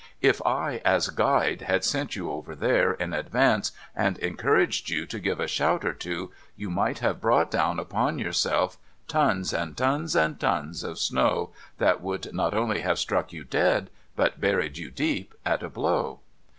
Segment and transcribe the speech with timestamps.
[0.29, 5.05] 'If I, as Guide, had sent you over there, in advance, and en couraged you
[5.05, 9.77] to give a shout or two, you might have brought down upon yourself tons and
[9.77, 14.79] tons and tons of snow, that would not only have struck you dead, but buried
[14.79, 16.19] you deep, at a blow.'